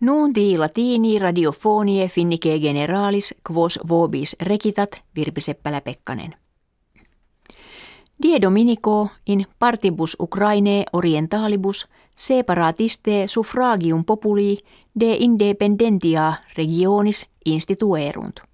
[0.00, 6.34] Nunti latini radiofonie finnike generalis quos vobis recitat Virpi Seppälä-Pekkanen.
[8.22, 14.58] Die Dominico in partibus Ukraine orientalibus separatiste suffragium populi
[15.00, 18.47] de independentia regionis instituerunt.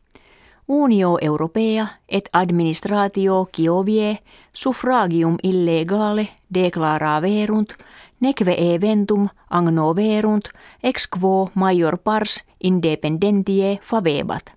[0.68, 4.18] Unio Europea et administratio Kiovie
[4.52, 7.74] suffragium illegale declaraverunt
[8.20, 10.48] neque eventum agnoverunt
[10.82, 14.52] ex quo major pars independentie favebat.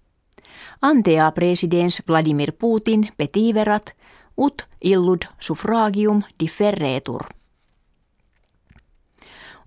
[0.81, 3.95] Antea presidens Vladimir Putin petiverat
[4.37, 7.36] ut illud suffragium differetur.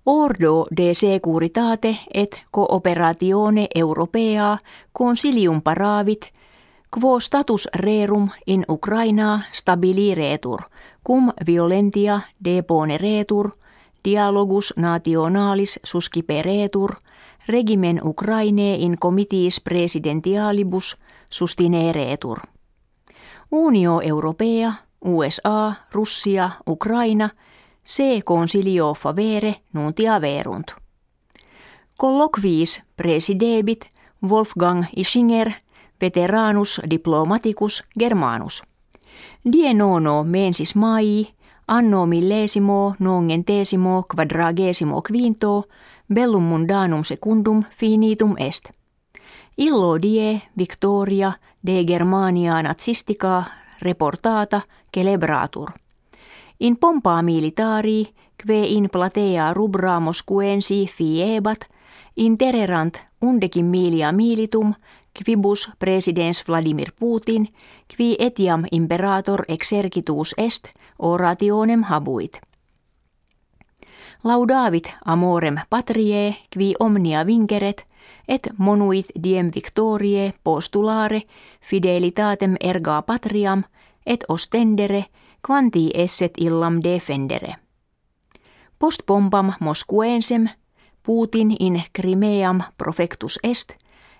[0.05, 4.57] Ordo de securitate et cooperatione europea
[4.97, 6.31] consilium paravit,
[6.89, 10.61] quo status rerum in Ukraina stabiliretur,
[11.07, 13.51] cum violentia deponeretur,
[14.03, 16.95] dialogus nationalis susciperetur,
[17.47, 20.97] regimen Ukraine in comitiis presidentialibus
[21.29, 22.39] sustineretur.
[23.51, 24.73] Unio Europea,
[25.05, 27.29] USA, Russia, Ukraina–
[27.83, 30.71] se consilio favere nuntia verunt.
[31.97, 33.85] Colloquiis presidebit
[34.29, 35.51] Wolfgang Ischinger,
[36.01, 38.63] veteranus diplomaticus germanus.
[39.43, 41.29] Die nono mensis mai,
[41.67, 45.67] anno millesimo nongentesimo quadragesimo quinto,
[46.13, 48.69] bellum mundanum secundum finitum est.
[49.57, 51.33] Illo die Victoria
[51.65, 53.45] de Germania nazistica
[53.81, 54.61] reportata
[54.93, 55.80] celebratur.
[56.61, 61.65] In pompa militari, kve in platea rubra moskuensi fiebat,
[62.15, 64.73] intererant undekin milia militum,
[65.17, 67.47] quibus presidens Vladimir Putin,
[67.97, 72.41] qui etiam imperator exercitus est, orationem habuit.
[74.23, 77.85] Laudavit amorem patrie, qui omnia vinceret,
[78.27, 81.23] et monuit diem victorie postulare
[81.61, 83.63] fidelitatem erga patriam,
[84.05, 85.05] et ostendere–
[85.47, 87.55] quanti esset illam defendere.
[88.79, 90.49] Post bombam Moskuensem,
[91.03, 93.73] Putin in Crimeam profectus est,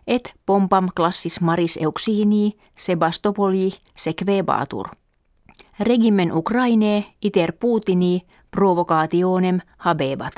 [0.08, 4.88] et bombam classis maris euxini Sebastopoli sequebatur.
[5.80, 8.22] Regimen Ukraine iter Putini
[8.52, 10.34] provocationem habebat.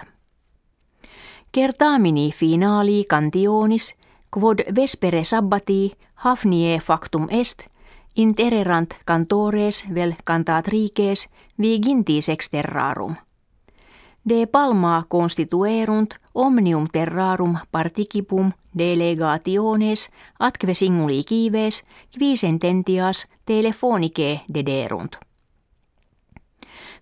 [1.51, 3.95] Kertaamini finaali cantionis,
[4.31, 7.72] quod vespere sabbati hafnie factum est,
[8.15, 13.15] Intererant cantores vel cantatrices vigintis exterrarum.
[14.29, 21.83] De palma constituerunt omnium terrarum participum delegationes atque singuli kives
[22.17, 25.17] qui sententias telefonice dederunt.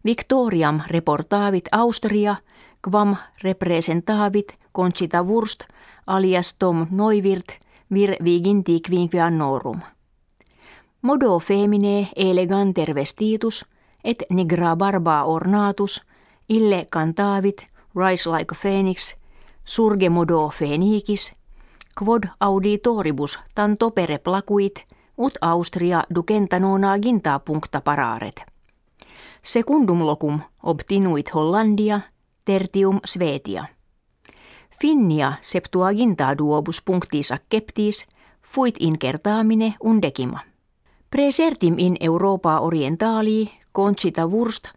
[0.05, 2.35] Victoriam reportavit Austria,
[2.81, 5.63] quam representavit Conchita Wurst
[6.07, 9.81] alias Tom Neuwirth vir viginti quinquannorum
[11.01, 13.65] modo femine eleganter vestitus
[14.03, 16.01] et nigra barba ornatus
[16.49, 19.15] ille cantavit rise like phoenix
[19.65, 21.33] surge modo phoenicis
[21.99, 24.85] quod auditoribus tanto pere placuit
[25.17, 28.41] ut Austria ducenta nona ginta puncta pararet.
[29.43, 32.01] Secundum locum obtinuit Hollandia,
[32.45, 33.65] tertium Svetia.
[34.81, 38.05] Finnia septuaginta duobus punctis acceptis,
[38.41, 40.50] fuit incertamine undecima.
[41.11, 44.69] Presertim in Europa orientali Conchita Wurst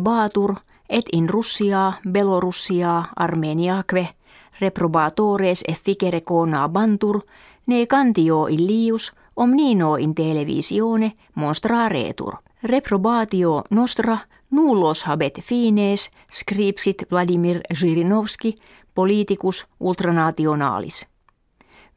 [0.00, 0.54] batur
[0.88, 4.16] et in Russia, Belorussia, Armeniaque
[4.60, 7.26] reprobatores efficere cona bantur
[7.66, 12.36] ne cantio illius omnino in televisione monstraretur.
[12.62, 14.18] Reprobatio nostra
[14.50, 18.54] nullos habet fines scripsit Vladimir Zhirinovski
[18.94, 21.06] politicus ultranationalis.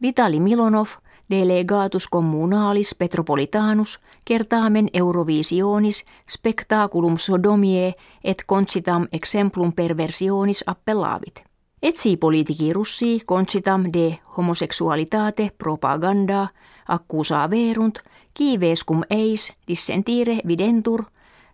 [0.01, 0.89] Vitali Milonov–
[1.31, 7.93] delegatus communalis petropolitanus kertaamen Eurovisionis spectaculum sodomie
[8.23, 11.43] et concitam exemplum perversionis appellavit.
[11.81, 16.47] Etsi politici russi concitam de homosexualitate propaganda
[16.87, 17.99] accusa verunt,
[18.33, 21.03] kives cum eis dissentire videntur,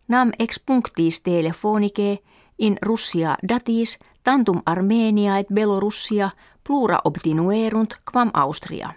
[0.08, 2.18] nam ex punctis telefonike
[2.60, 6.30] in Russia datis tantum Armenia et Belorussia
[6.64, 8.94] plura obtinuerunt quam Austria.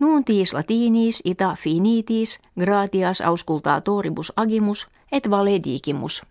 [0.00, 6.22] Nuuntis latinis ita finitis gratias auscultatoribus agimus et valedigimus.